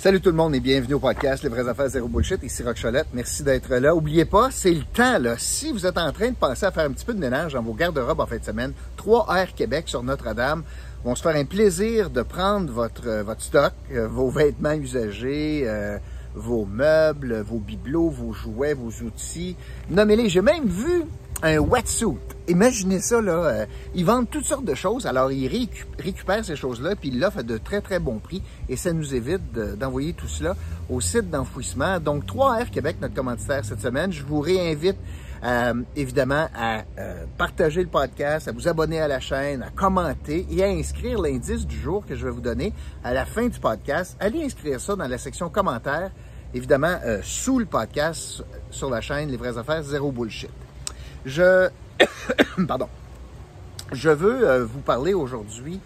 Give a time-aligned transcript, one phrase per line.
[0.00, 2.42] Salut tout le monde et bienvenue au podcast Les vraies affaires zéro bullshit.
[2.42, 3.08] Ici Rock Cholette.
[3.12, 3.94] Merci d'être là.
[3.94, 5.34] Oubliez pas, c'est le temps là.
[5.36, 7.62] Si vous êtes en train de penser à faire un petit peu de ménage dans
[7.62, 10.62] vos garde-robes en fin de semaine, 3R Québec sur Notre-Dame
[11.04, 15.64] vont se faire un plaisir de prendre votre, euh, votre stock, euh, vos vêtements usagés,
[15.66, 15.98] euh,
[16.34, 19.54] vos meubles, vos bibelots, vos jouets, vos outils.
[19.90, 20.30] Nommez-les.
[20.30, 21.02] J'ai même vu
[21.42, 22.18] un wetsuit.
[22.48, 23.32] Imaginez ça, là.
[23.32, 25.06] euh, ils vendent toutes sortes de choses.
[25.06, 28.42] Alors, ils récu- récupèrent ces choses-là, puis ils l'offrent à de très, très bons prix.
[28.68, 30.56] Et ça nous évite de- d'envoyer tout cela
[30.88, 32.00] au site d'enfouissement.
[32.00, 34.10] Donc, 3R Québec, notre commanditaire cette semaine.
[34.12, 34.96] Je vous réinvite,
[35.44, 40.46] euh, évidemment, à euh, partager le podcast, à vous abonner à la chaîne, à commenter
[40.50, 42.72] et à inscrire l'indice du jour que je vais vous donner
[43.04, 44.16] à la fin du podcast.
[44.18, 46.10] Allez inscrire ça dans la section commentaires,
[46.52, 50.50] évidemment, euh, sous le podcast sur la chaîne Les vraies affaires, zéro bullshit.
[51.24, 51.68] Je,
[52.68, 52.88] pardon,
[53.92, 55.80] je veux euh, vous parler aujourd'hui,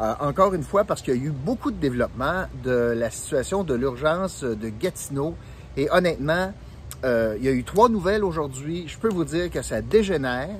[0.00, 3.64] euh, encore une fois, parce qu'il y a eu beaucoup de développement de la situation
[3.64, 5.34] de l'urgence de Gatineau.
[5.76, 6.52] Et honnêtement,
[7.04, 8.84] euh, il y a eu trois nouvelles aujourd'hui.
[8.88, 10.58] Je peux vous dire que ça dégénère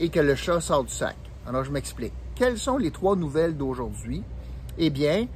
[0.00, 1.16] et que le chat sort du sac.
[1.46, 2.12] Alors, je m'explique.
[2.34, 4.22] Quelles sont les trois nouvelles d'aujourd'hui?
[4.78, 5.26] Eh bien,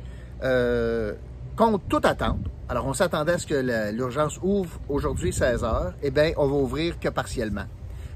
[0.42, 1.14] euh,
[1.56, 6.10] contre toute attente, alors on s'attendait à ce que l'urgence ouvre aujourd'hui 16 heures, eh
[6.10, 7.64] bien, on va ouvrir que partiellement.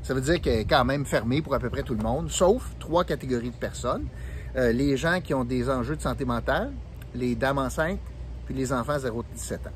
[0.04, 2.30] Ça veut dire qu'elle est quand même fermée pour à peu près tout le monde,
[2.30, 4.06] sauf trois catégories de personnes.
[4.54, 6.72] Euh, les gens qui ont des enjeux de santé mentale,
[7.14, 7.98] les dames enceintes,
[8.44, 9.72] puis les enfants 0-17 ans.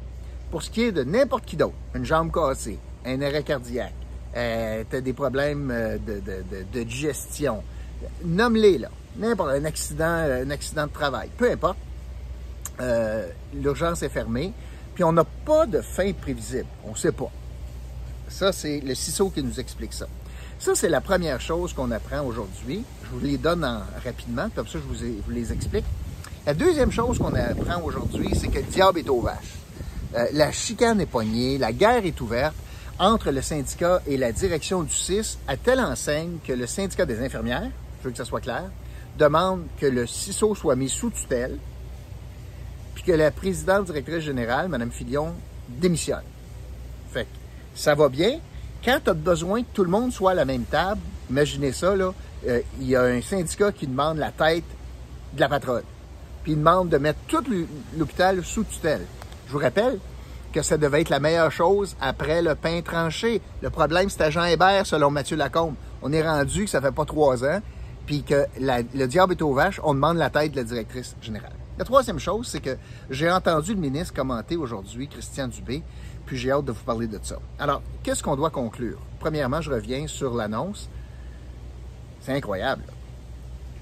[0.51, 3.95] Pour ce qui est de n'importe qui d'autre, une jambe cassée, un arrêt cardiaque,
[4.37, 7.63] euh, t'as des problèmes euh, de, digestion,
[8.25, 8.91] nomme-les là.
[9.17, 11.79] N'importe un accident, euh, un accident de travail, peu importe.
[13.55, 14.53] L'urgence est fermée,
[14.95, 16.67] puis on n'a pas de fin prévisible.
[16.85, 17.31] On ne sait pas.
[18.29, 20.07] Ça, c'est le CISO qui nous explique ça.
[20.59, 22.83] Ça, c'est la première chose qu'on apprend aujourd'hui.
[23.05, 25.85] Je vous les donne en- rapidement, comme ça je vous, les explique.
[26.47, 29.55] La deuxième chose qu'on apprend aujourd'hui, c'est que le diable est aux vaches.
[30.17, 32.55] Euh, la chicane est poignée, la guerre est ouverte
[32.99, 37.21] entre le syndicat et la direction du CIS à telle enseigne que le syndicat des
[37.25, 37.71] infirmières,
[38.01, 38.65] je veux que ça soit clair,
[39.19, 41.59] demande que le CISO soit mis sous tutelle,
[42.95, 45.35] puis que la présidente directrice générale, Mme Filion,
[45.69, 46.23] démissionne.
[47.13, 47.29] Fait que
[47.77, 48.39] ça va bien.
[48.85, 51.01] Quand tu as besoin que tout le monde soit à la même table,
[51.31, 52.13] imaginez ça, là,
[52.47, 54.65] euh, il y a un syndicat qui demande la tête
[55.33, 55.83] de la patronne.
[56.43, 57.45] Puis il demande de mettre tout
[57.97, 59.05] l'hôpital sous tutelle.
[59.47, 59.99] Je vous rappelle
[60.53, 63.41] que ça devait être la meilleure chose après le pain tranché.
[63.63, 65.75] Le problème, c'était Jean Hébert, selon Mathieu Lacombe.
[66.01, 67.61] On est rendu que ça fait pas trois ans,
[68.07, 71.53] puis que le diable est aux vaches, on demande la tête de la directrice générale.
[71.79, 72.77] La troisième chose, c'est que
[73.11, 75.83] j'ai entendu le ministre commenter aujourd'hui, Christian Dubé,
[76.29, 77.39] puis j'ai hâte de vous parler de ça.
[77.59, 78.99] Alors, qu'est-ce qu'on doit conclure?
[79.19, 80.91] Premièrement, je reviens sur l'annonce.
[82.21, 82.83] C'est incroyable.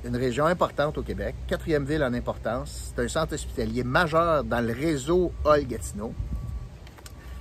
[0.05, 2.93] une région importante au Québec, quatrième ville en importance.
[2.95, 6.15] C'est un centre hospitalier majeur dans le réseau Hall-Gatineau.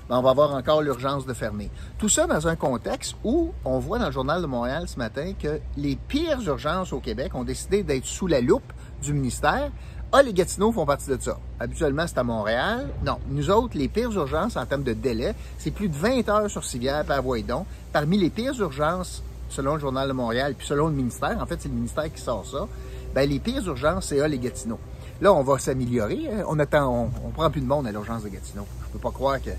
[0.10, 1.70] Ben, on va avoir encore l'urgence de fermer.
[2.00, 5.34] Tout ça dans un contexte où on voit dans le Journal de Montréal ce matin
[5.40, 8.74] que les pires urgences au Québec ont décidé d'être sous la loupe
[9.04, 9.72] du ministère.
[10.12, 11.38] Hall et Gatineau font partie de ça.
[11.60, 12.90] Habituellement, c'est à Montréal.
[13.04, 16.50] Non, nous autres, les pires urgences en termes de délai, c'est plus de 20 heures
[16.50, 17.66] sur civière par donc.
[17.92, 21.62] Parmi les pires urgences selon le Journal de Montréal, puis selon le ministère, en fait,
[21.62, 22.68] c'est le ministère qui sort ça,
[23.14, 24.80] ben, les pires urgences, c'est Hall et Gatineau.
[25.22, 26.28] Là, on va s'améliorer.
[26.32, 26.44] hein.
[26.48, 28.66] On attend, on, on prend plus de monde à l'urgence de Gatineau.
[28.88, 29.52] Je peux pas croire que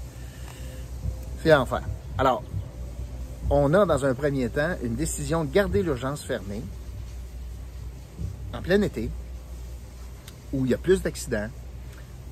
[1.43, 1.83] c'est l'enfer.
[2.19, 2.43] Alors,
[3.49, 6.63] on a dans un premier temps une décision de garder l'urgence fermée
[8.53, 9.11] en plein été,
[10.57, 11.49] où il y a plus d'accidents,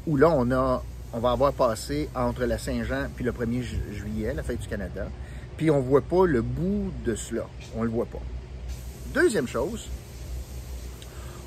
[0.06, 3.80] où là, on a, on va avoir passé entre la Saint-Jean puis le 1er ju-
[3.92, 5.08] juillet, la fête du Canada,
[5.56, 7.46] puis on voit pas le bout de cela.
[7.76, 8.20] On le voit pas.
[9.12, 9.88] Deuxième chose,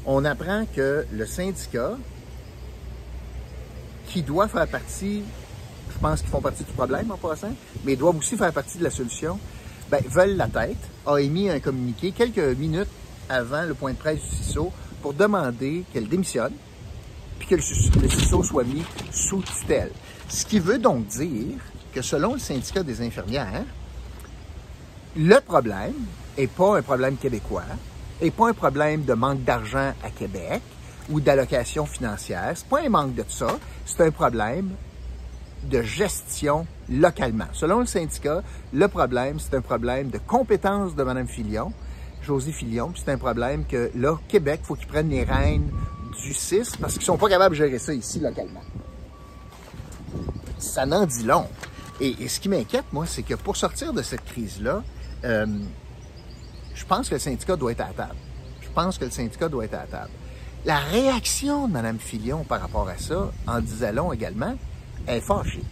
[0.05, 1.97] on apprend que le syndicat,
[4.07, 5.23] qui doit faire partie,
[5.93, 8.77] je pense qu'ils font partie du problème en passant, mais ils doivent aussi faire partie
[8.77, 9.37] de la solution,
[9.89, 12.87] ben, veulent la tête, a émis un communiqué quelques minutes
[13.29, 14.71] avant le point de presse du CISO
[15.01, 16.53] pour demander qu'elle démissionne,
[17.37, 19.91] puis que le, CISO soit mis sous tutelle.
[20.27, 21.57] Ce qui veut donc dire
[21.93, 23.63] que selon le syndicat des infirmières,
[25.15, 25.93] le problème
[26.37, 27.63] n'est pas un problème québécois,
[28.21, 30.61] n'est pas un problème de manque d'argent à Québec
[31.09, 32.51] ou d'allocation financière.
[32.55, 34.71] C'est pas un manque de ça, c'est un problème
[35.63, 37.47] de gestion localement.
[37.53, 38.43] Selon le syndicat,
[38.73, 41.71] le problème, c'est un problème de compétence de Mme Filion,
[42.21, 45.69] Josie Filion, c'est un problème que là, Québec, faut qu'ils prennent les rênes
[46.21, 48.61] du 6 parce qu'ils sont pas capables de gérer ça ici localement.
[50.57, 51.47] Ça n'en dit long.
[51.99, 54.83] Et, ce qui m'inquiète, moi, c'est que pour sortir de cette crise-là,
[55.25, 55.45] euh,
[56.75, 58.15] je pense que le syndicat doit être à la table.
[58.61, 60.11] Je pense que le syndicat doit être à la table.
[60.65, 64.55] La réaction de Mme Filion par rapport à ça, en disant long également,
[65.07, 65.63] elle est fâchée.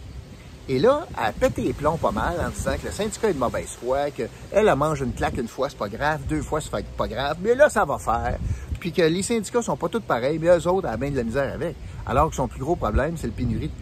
[0.68, 3.34] Et là, elle a pété les plombs pas mal en disant que le syndicat est
[3.34, 6.60] de mauvaise foi, qu'elle, elle mange une claque une fois, c'est pas grave, deux fois,
[6.60, 8.38] c'est pas grave, mais là, ça va faire.
[8.86, 11.24] Puis que les syndicats sont pas tous pareils, mais eux autres, ont bien de la
[11.24, 11.74] misère avec.
[12.06, 13.26] Alors que son plus gros problème, c'est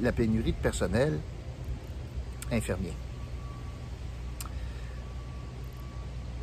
[0.01, 1.21] la pénurie de personnel
[2.51, 2.95] infirmier.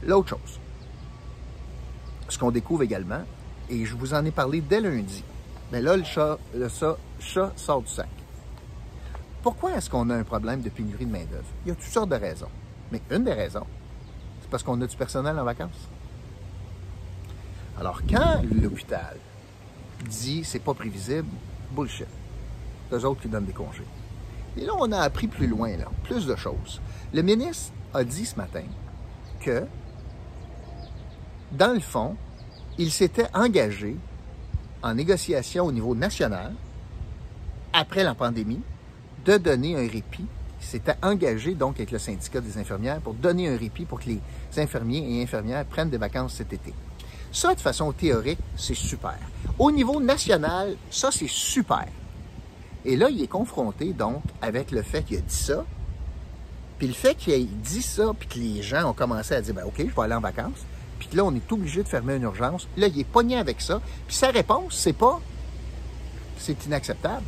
[0.06, 0.60] L'autre chose,
[2.30, 3.24] ce qu'on découvre également,
[3.68, 5.24] et je vous en ai parlé dès lundi,
[5.72, 6.68] mais là, le chat, le
[7.20, 8.10] chat sort du sac.
[9.42, 11.50] Pourquoi est-ce qu'on a un problème de pénurie de main-d'œuvre?
[11.66, 12.50] Il y a toutes sortes de raisons.
[12.92, 13.66] Mais une des raisons,
[14.40, 15.90] c'est parce qu'on a du personnel en vacances.
[17.80, 19.18] Alors, quand l'hôpital
[20.08, 21.28] dit c'est pas prévisible,
[21.72, 22.08] bullshit.
[22.92, 23.86] Eux autres qui donnent des congés.
[24.58, 26.82] Et là, on a appris plus loin, là, plus de choses.
[27.14, 28.64] Le ministre a dit ce matin
[29.40, 29.66] que,
[31.52, 32.18] dans le fond,
[32.78, 33.96] il s'était engagé
[34.84, 36.54] en négociation au niveau national,
[37.74, 38.62] après la pandémie,
[39.26, 40.26] de donner un répit.
[40.60, 44.10] Il s'était engagé donc avec le syndicat des infirmières pour donner un répit pour que
[44.10, 44.20] les
[44.58, 46.74] infirmiers et infirmières prennent des vacances cet été.
[47.32, 49.18] Ça, de façon théorique, c'est super.
[49.58, 51.86] Au niveau national, ça, c'est super.
[52.84, 55.64] Et là, il est confronté donc avec le fait qu'il a dit ça,
[56.78, 59.54] puis le fait qu'il ait dit ça, puis que les gens ont commencé à dire,
[59.54, 60.66] ben OK, je vais aller en vacances,
[60.98, 62.68] puis que là, on est obligé de fermer une urgence.
[62.76, 63.82] Là, il est pogné avec ça.
[64.08, 65.20] Puis sa réponse, c'est pas,
[66.38, 67.24] c'est inacceptable.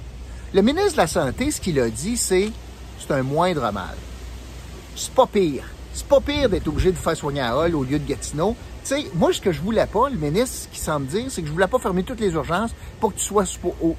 [0.53, 2.51] Le ministre de la Santé, ce qu'il a dit, c'est
[2.99, 3.95] c'est un moindre mal.
[4.95, 5.65] C'est pas pire.
[5.93, 8.55] C'est pas pire d'être obligé de faire soigner à Hall au lieu de Gatineau.
[8.85, 11.47] Tu moi, ce que je voulais pas, le ministre, ce qui semble dire, c'est que
[11.47, 13.45] je voulais pas fermer toutes les urgences pour que tu sois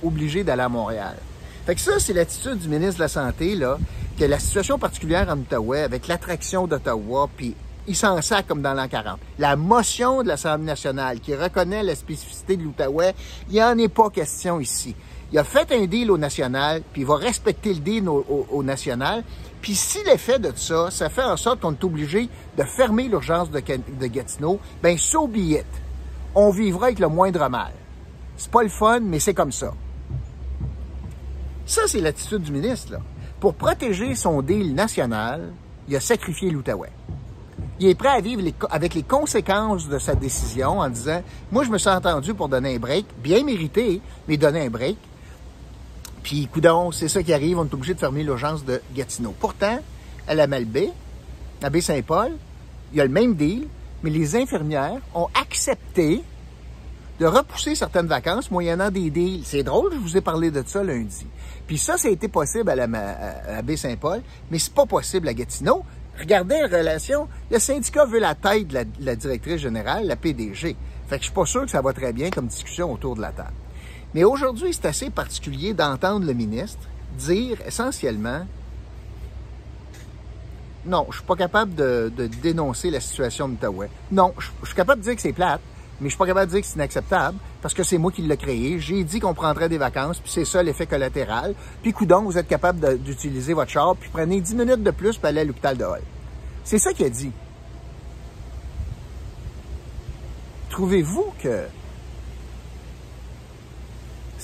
[0.03, 1.17] obligé d'aller à Montréal.
[1.65, 3.79] Fait que ça, c'est l'attitude du ministre de la Santé, là,
[4.19, 7.55] que la situation particulière en Ottawa, avec l'attraction d'Ottawa, puis
[7.87, 9.19] il s'en sert comme dans l'an 40.
[9.39, 13.15] La motion de l'Assemblée nationale qui reconnaît la spécificité de l'Outaouais,
[13.49, 14.95] il n'y en est pas question ici.
[15.35, 19.25] Il a fait un deal au national, puis il va respecter le deal au, national.
[19.61, 23.51] Puis si l'effet de ça, ça fait en sorte qu'on est obligé de fermer l'urgence
[23.51, 23.59] de,
[24.07, 25.57] Gatineau, ben so be.
[26.37, 27.73] On vivra avec le moindre mal.
[28.37, 29.75] C'est pas le fun, mais c'est comme ça.
[31.67, 32.95] Ça, c'est l'attitude du ministre.
[33.41, 35.53] Pour protéger son deal national,
[35.89, 36.93] il a sacrifié l'Outaouais.
[37.81, 38.41] Il est prêt à vivre
[38.71, 42.77] avec les conséquences de sa décision en disant Moi, je me suis entendu pour donner
[42.77, 44.97] un break, bien mérité, mais donner un break.
[46.25, 49.35] Puis, coudon, c'est ça qui arrive, on est obligé de fermer l'urgence de Gatineau.
[49.39, 49.79] Pourtant,
[50.27, 50.91] à la Malbaie,
[51.63, 52.33] à Baie-Saint-Paul,
[52.93, 53.69] il y a le même deal,
[54.03, 56.23] mais les infirmières ont accepté
[57.21, 59.43] de repousser certaines vacances moyennant des deals.
[59.45, 61.27] C'est drôle, je vous ai parlé de ça lundi.
[61.67, 62.89] Puis ça, ça a été possible à, la,
[63.59, 65.85] à, Baie-Saint-Paul, mais c'est pas possible à Gatineau.
[66.19, 67.29] Regardez la relation.
[67.51, 70.75] Le syndicat veut la tête de la, de la directrice générale, la PDG.
[71.07, 73.21] Fait que je suis pas sûr que ça va très bien comme discussion autour de
[73.21, 73.53] la table.
[74.15, 76.89] Mais aujourd'hui, c'est assez particulier d'entendre le ministre
[77.19, 78.47] dire essentiellement
[80.87, 82.13] non, je suis pas capable de,
[82.43, 83.87] dénoncer la situation d'Ottawa.
[84.13, 85.61] Non, je, suis capable de dire que c'est plate,
[85.99, 88.21] mais je suis pas capable de dire que c'est inacceptable parce que c'est moi qui
[88.21, 88.79] l'ai créé.
[88.79, 91.55] J'ai dit qu'on prendrait des vacances, puis c'est ça l'effet collatéral.
[91.83, 95.27] Puis coudon, vous êtes capable d'utiliser votre char, puis prenez 10 minutes de plus pour
[95.27, 96.03] aller à l'hôpital de Hall.
[96.65, 97.33] C'est ça qu'il a dit.
[100.69, 101.65] Trouvez-vous que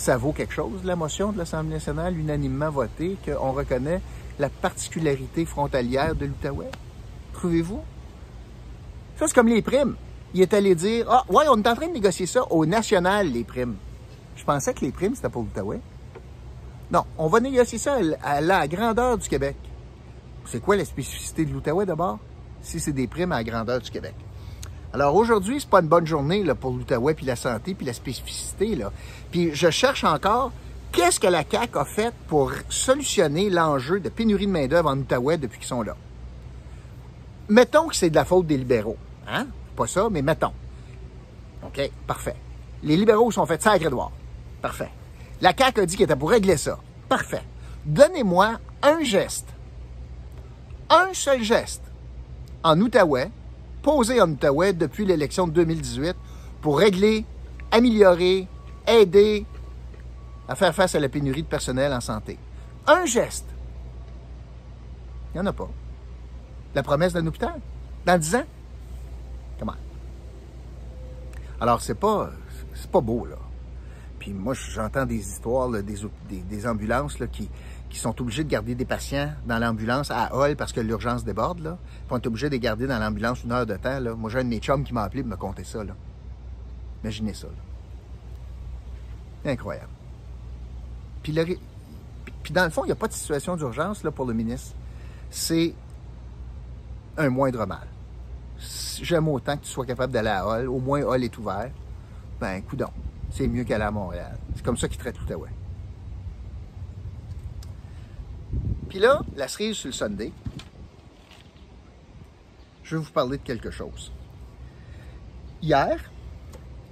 [0.00, 4.00] ça vaut quelque chose, la motion de l'Assemblée nationale unanimement votée, qu'on reconnaît
[4.38, 6.70] la particularité frontalière de l'Outaouais?
[7.34, 7.82] Trouvez-vous?
[9.18, 9.96] Ça, c'est comme les primes.
[10.32, 13.30] Il est allé dire, ah, ouais, on est en train de négocier ça au national,
[13.30, 13.76] les primes.
[14.36, 15.80] Je pensais que les primes, c'était pour l'Outaouais.
[16.90, 19.56] Non, on va négocier ça à la grandeur du Québec.
[20.46, 22.18] C'est quoi la spécificité de l'Outaouais d'abord?
[22.62, 24.14] Si c'est des primes à la grandeur du Québec.
[24.92, 28.74] Alors aujourd'hui, c'est pas une bonne journée pour l'Outaouais, puis la santé, puis la spécificité.
[28.74, 28.92] Là.
[29.30, 30.50] Puis je cherche encore
[30.90, 35.38] qu'est-ce que la CAQ a fait pour solutionner l'enjeu de pénurie de main-d'œuvre en Outaouais
[35.38, 35.96] depuis qu'ils sont là?
[37.48, 38.96] Mettons que c'est de la faute des libéraux.
[39.28, 39.46] Hein?
[39.76, 40.52] Pas ça, mais mettons.
[41.64, 42.36] OK, parfait.
[42.82, 44.10] Les libéraux sont faits sacré droit.
[44.60, 44.90] Parfait.
[45.40, 46.78] La CAQ a dit qu'elle était pour régler ça.
[47.08, 47.42] Parfait.
[47.84, 49.48] Donnez-moi un geste.
[50.88, 51.82] Un seul geste
[52.62, 53.30] en Outaouais
[53.82, 56.16] posé en Outaouais depuis l'élection de 2018
[56.60, 57.24] pour régler,
[57.70, 58.46] améliorer,
[58.86, 59.46] aider
[60.48, 62.38] à faire face à la pénurie de personnel en santé.
[62.86, 63.46] Un geste.
[65.32, 65.68] Il n'y en a pas.
[66.74, 67.60] La promesse d'un hôpital.
[68.04, 68.44] Dans 10 ans.
[69.58, 69.74] Comment?
[71.60, 72.30] Alors, c'est pas,
[72.74, 73.36] c'est pas beau, là.
[74.18, 77.48] Puis moi, j'entends des histoires, des, ambulances qui,
[77.90, 81.60] qui sont obligés de garder des patients dans l'ambulance à Hall parce que l'urgence déborde,
[81.60, 81.78] là.
[82.06, 84.14] Puis on est obligé de les garder dans l'ambulance une heure de temps, là.
[84.14, 85.94] Moi, j'ai un de mes chums qui m'a appelé pour me compter ça, là.
[87.02, 89.50] Imaginez ça, là.
[89.50, 89.90] Incroyable.
[91.22, 94.74] Puis, dans le fond, il n'y a pas de situation d'urgence là, pour le ministre.
[95.30, 95.74] C'est
[97.16, 97.86] un moindre mal.
[99.02, 100.68] J'aime autant que tu sois capable d'aller à Hall.
[100.68, 101.70] Au moins, Hall est ouvert.
[102.40, 102.90] Ben, coudon.
[103.30, 104.38] C'est mieux qu'aller à Montréal.
[104.54, 105.50] C'est comme ça qu'ils traitent l'Outaouais.
[108.90, 110.32] Puis là, la cerise sur le Sunday,
[112.82, 114.10] je vais vous parler de quelque chose.
[115.62, 116.10] Hier,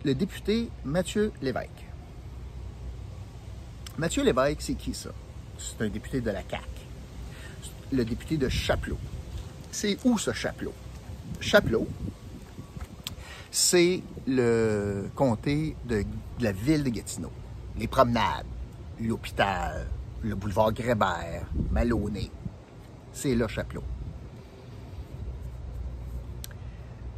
[0.05, 1.87] le député Mathieu Lévesque.
[3.99, 5.11] Mathieu Lévesque, c'est qui ça?
[5.59, 6.63] C'est un député de la CAQ.
[7.91, 8.99] Le député de Chapelot.
[9.73, 10.75] C'est où ce Chapelot?
[11.41, 11.89] Chapelot,
[13.51, 16.05] c'est le comté de,
[16.39, 17.33] la ville de Gatineau.
[17.77, 18.47] Les promenades,
[19.01, 19.89] l'hôpital,
[20.23, 22.31] le boulevard Grébert, Maloney.
[23.13, 23.85] C'est là Chapelot.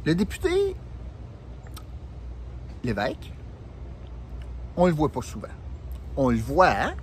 [0.05, 0.75] Le député
[2.83, 3.31] l'évêque,
[4.75, 5.47] on le voit pas souvent.
[6.17, 6.93] On le voit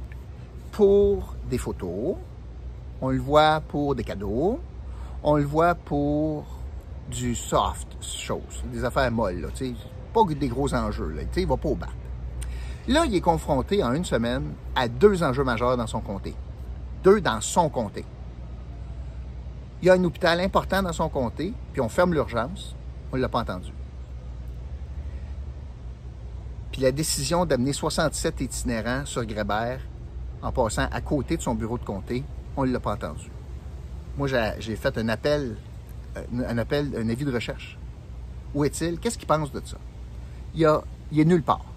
[0.73, 2.17] pour des photos,
[3.01, 4.61] on le voit pour des cadeaux,
[5.23, 6.45] on le voit pour
[7.11, 9.49] du soft choses, des affaires molles, là,
[10.13, 11.87] pas des gros enjeux, là, il va pas au bas.
[12.89, 16.35] Là, il est confronté en une semaine à deux enjeux majeurs dans son comté.
[17.05, 18.03] Deux dans son comté.
[19.83, 22.75] Il y a un hôpital important dans son comté, puis on ferme l'urgence.
[23.13, 23.73] On ne l'a pas entendu.
[26.73, 29.81] Puis la décision d'amener 67 itinérants sur Grébert
[30.41, 32.25] en passant à côté de son bureau de comté,
[32.57, 33.31] on ne l'a pas entendu.
[34.17, 34.29] Moi,
[34.59, 35.57] j'ai fait un appel,
[36.17, 37.79] euh, un appel, un avis de recherche.
[38.55, 38.99] Où est-il?
[38.99, 39.77] Qu'est-ce qu'il pense de ça?
[40.55, 41.68] Il, a, il est nulle part.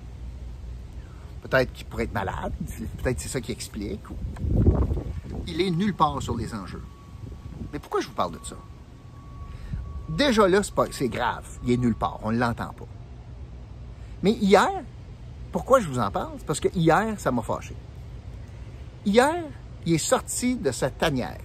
[1.42, 2.54] Peut-être qu'il pourrait être malade,
[3.02, 4.02] peut-être c'est ça qui explique.
[5.48, 6.84] Il est nulle part sur les enjeux.
[7.74, 8.56] Mais pourquoi je vous parle de ça?
[10.10, 11.46] Déjà là, c'est grave.
[11.64, 12.20] Il est nulle part.
[12.24, 12.86] On ne l'entend pas.
[14.24, 14.70] Mais hier,
[15.52, 16.38] pourquoi je vous en parle?
[16.46, 17.76] parce que hier, ça m'a fâché.
[19.06, 19.44] Hier,
[19.86, 21.40] il est sorti de sa tanière.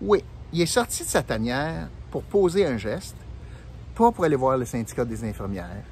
[0.00, 3.16] Oui, il est sorti de sa tanière pour poser un geste,
[3.94, 5.84] pas pour aller voir le syndicat des infirmières,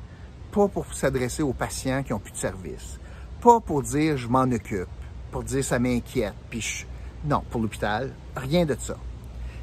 [0.57, 2.99] pas pour s'adresser aux patients qui n'ont plus de service,
[3.43, 4.89] pas pour dire je m'en occupe,
[5.31, 6.87] pour dire ça m'inquiète, puis
[7.27, 8.97] non, pour l'hôpital, rien de ça.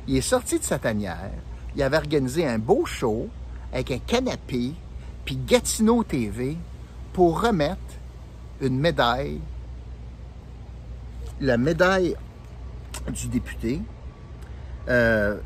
[0.05, 1.31] Il est sorti de sa tanière,
[1.75, 3.27] il avait organisé un beau show
[3.73, 4.73] avec un canapé,
[5.25, 6.57] puis Gatineau TV
[7.11, 7.79] pour remettre
[8.61, 9.41] une médaille,
[11.41, 12.15] la médaille
[13.11, 13.81] du député,
[14.89, 15.39] euh,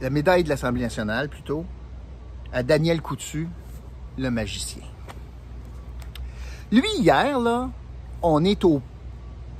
[0.00, 1.64] la médaille de l'Assemblée nationale plutôt,
[2.52, 3.46] à Daniel Coutu,
[4.20, 4.82] le magicien.
[6.70, 7.70] Lui, hier, là,
[8.22, 8.82] on est au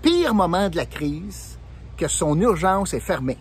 [0.03, 1.59] pire moment de la crise
[1.97, 3.39] que son urgence est fermée.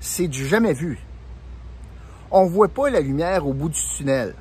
[0.00, 0.98] C'est du jamais vu.
[2.30, 4.34] On voit pas la lumière au bout du tunnel.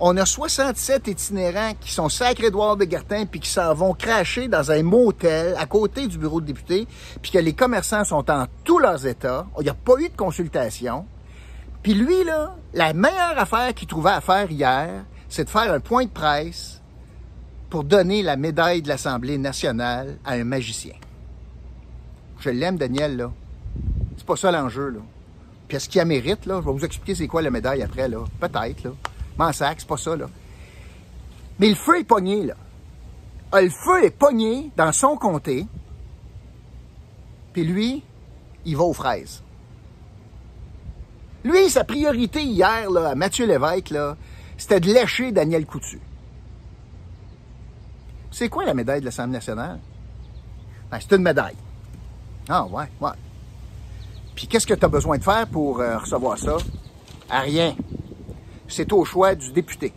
[0.00, 4.48] On a 67 itinérants qui sont sacrés Édouard de Gartin puis qui s'en vont cracher
[4.48, 6.86] dans un motel à côté du bureau de député
[7.22, 9.46] puis que les commerçants sont en tous leurs états.
[9.58, 11.06] Il n'y a pas eu de consultation.
[11.86, 15.78] Puis lui, là, la meilleure affaire qu'il trouvait à faire hier, c'est de faire un
[15.78, 16.82] point de presse
[17.70, 20.94] pour donner la médaille de l'Assemblée nationale à un magicien.
[22.40, 23.32] Je l'aime, Daniel, là.
[24.16, 24.98] C'est pas ça l'enjeu, là.
[25.68, 26.60] Puis est-ce qu'il a mérite, là?
[26.60, 28.24] Je vais vous expliquer c'est quoi la médaille après, là.
[28.40, 28.90] Peut-être, là.
[29.38, 30.26] Mais c'est pas ça, là.
[31.60, 32.54] Mais le feu est pogné, là.
[33.52, 35.68] Ah, le feu est pogné dans son comté.
[37.52, 38.02] Puis lui,
[38.64, 39.44] il va aux fraises.
[41.44, 43.94] Lui, sa priorité hier, à Mathieu Lévesque,
[44.56, 46.00] c'était de lâcher Daniel Coutu.
[48.30, 49.78] C'est quoi la médaille de l'Assemblée nationale?
[50.90, 51.56] Ben, c'est une médaille.
[52.48, 53.10] Ah, ouais, ouais.
[54.34, 56.56] Puis qu'est-ce que tu as besoin de faire pour euh, recevoir ça?
[57.30, 57.74] Rien.
[58.68, 59.92] C'est au choix du député.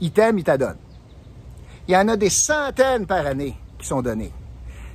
[0.00, 0.76] Il t'aime, il t'adonne.
[1.88, 4.32] Il y en a des centaines par année qui sont données.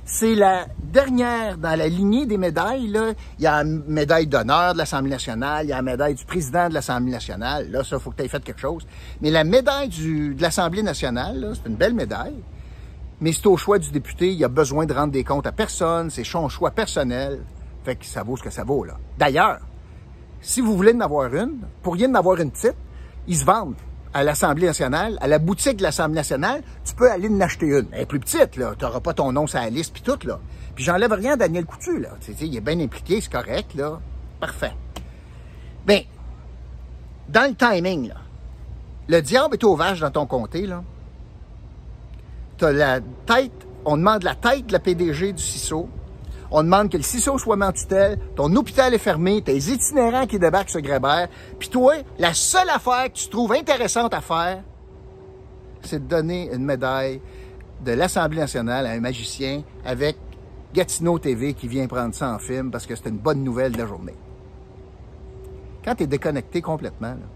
[0.04, 2.88] C'est la dernière dans la lignée des médailles.
[2.88, 3.12] Là.
[3.38, 6.24] Il y a la médaille d'honneur de l'Assemblée nationale, il y a la médaille du
[6.24, 7.70] président de l'Assemblée nationale.
[7.70, 8.86] Là, ça, il faut que tu aies fait quelque chose.
[9.20, 12.36] Mais la médaille du, de l'Assemblée nationale, c'est une belle médaille.
[13.20, 14.32] Mais c'est au choix du député.
[14.32, 16.10] Il a besoin de rendre des comptes à personne.
[16.10, 17.40] C'est son choix personnel.
[17.84, 18.84] Fait que ça vaut ce que ça vaut.
[18.84, 18.94] là.
[19.18, 19.60] D'ailleurs,
[20.40, 22.76] si vous voulez en avoir une, pour rien en avoir une petite,
[23.28, 23.74] ils se vendent
[24.12, 27.86] à l'Assemblée nationale, à la boutique de l'Assemblée nationale, tu peux aller en acheter une.
[27.92, 28.74] Elle est plus petite, là.
[28.76, 30.40] Tu n'auras pas ton nom sur la liste, puis tout, là.
[30.80, 32.08] J'enlève rien à Daniel Coutu, là.
[32.20, 34.00] Tu sais, il est bien impliqué, c'est correct, là.
[34.40, 34.72] Parfait.
[35.86, 36.00] Bien,
[37.28, 38.14] dans le timing, là,
[39.06, 40.82] le diable est au vache dans ton comté, là.
[42.56, 43.52] T'as la tête,
[43.84, 45.86] on demande la tête de la PDG du CISO,
[46.50, 50.70] on demande que le CISO soit tutelle, ton hôpital est fermé, tes itinérants qui débarquent
[50.70, 54.62] sur Grébert, puis toi, la seule affaire que tu trouves intéressante à faire,
[55.82, 57.20] c'est de donner une médaille
[57.84, 60.16] de l'Assemblée nationale à un magicien avec
[60.72, 63.78] Gatineau TV qui vient prendre ça en film parce que c'est une bonne nouvelle de
[63.78, 64.14] la journée.
[65.84, 67.26] Quand tu es déconnecté complètement, là,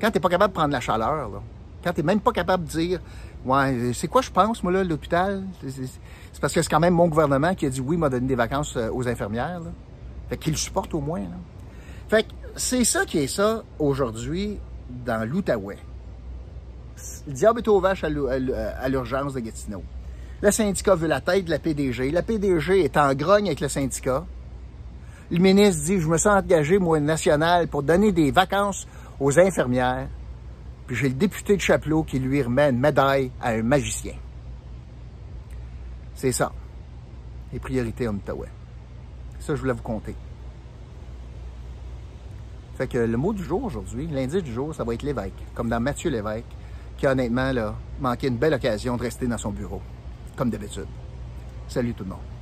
[0.00, 1.42] quand tu n'es pas capable de prendre la chaleur, là,
[1.82, 3.00] quand tu n'es même pas capable de dire
[3.44, 5.42] Ouais, c'est quoi je pense, moi, là, l'hôpital?
[5.66, 8.34] C'est parce que c'est quand même mon gouvernement qui a dit oui, m'a donné des
[8.34, 9.62] vacances euh, aux infirmières.
[10.28, 11.22] Fait qu'il supporte au moins.
[12.08, 14.58] Fait que c'est ça qui est ça aujourd'hui
[14.90, 15.78] dans l'Outaouais.
[17.26, 19.82] Le diable est au vache à l'urgence de Gatineau.
[20.42, 22.10] Le syndicat veut la tête de la PDG.
[22.10, 24.24] La PDG est en grogne avec le syndicat.
[25.30, 28.86] Le ministre dit, je me sens engagé, moi, national, pour donner des vacances
[29.20, 30.08] aux infirmières.
[30.86, 34.14] Puis j'ai le député de Chapelot qui lui remet une médaille à un magicien.
[36.14, 36.52] C'est ça.
[37.52, 38.48] Les priorités Outaouais.
[39.40, 40.14] Ça, je voulais vous compter.
[42.76, 45.68] Fait que le mot du jour aujourd'hui, l'indice du jour, ça va être l'évêque, comme
[45.68, 46.46] dans Mathieu l'évêque,
[46.96, 49.82] qui honnêtement là, manqué une belle occasion de rester dans son bureau,
[50.40, 50.86] comme d'habitude.
[51.68, 52.39] Salut tout le monde.